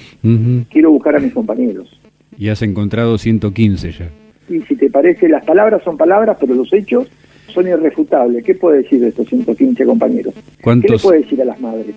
[0.69, 1.99] Quiero buscar a mis compañeros.
[2.37, 4.09] Y has encontrado 115 ya.
[4.49, 7.07] Y si te parece, las palabras son palabras, pero los hechos
[7.47, 8.43] son irrefutables.
[8.43, 10.33] ¿Qué puede decir de estos 115 compañeros?
[10.63, 11.95] ¿Qué le puede decir a las madres?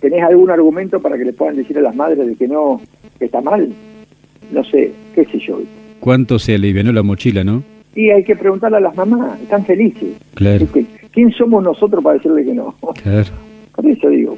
[0.00, 2.80] ¿Tenés algún argumento para que le puedan decir a las madres de que no,
[3.18, 3.68] que está mal?
[4.52, 5.60] No sé, qué sé yo.
[6.00, 7.64] ¿Cuánto se alivianó la mochila, no?
[7.96, 10.10] Y hay que preguntarle a las mamás, están felices.
[10.34, 10.66] Claro.
[11.10, 12.76] ¿Quién somos nosotros para decirle que no?
[13.02, 13.47] Claro.
[13.78, 14.36] Por eso digo,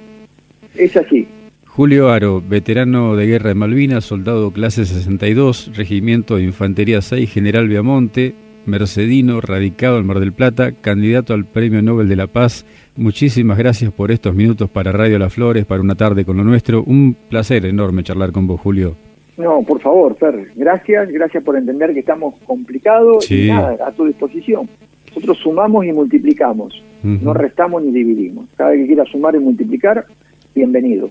[0.76, 1.26] es así.
[1.66, 7.66] Julio Aro, veterano de guerra de Malvinas, soldado clase 62, Regimiento de Infantería 6, General
[7.66, 8.34] Viamonte,
[8.66, 12.66] mercedino, radicado en Mar del Plata, candidato al Premio Nobel de la Paz.
[12.96, 16.82] Muchísimas gracias por estos minutos para Radio Las Flores, para una tarde con lo nuestro.
[16.82, 18.94] Un placer enorme charlar con vos, Julio.
[19.38, 24.04] No, por favor, Fer, gracias, gracias por entender que estamos complicados y nada, a tu
[24.04, 24.68] disposición.
[25.14, 28.48] Nosotros sumamos y multiplicamos, no restamos ni dividimos.
[28.56, 30.06] Cada vez que quiera sumar y multiplicar,
[30.54, 31.10] bienvenido.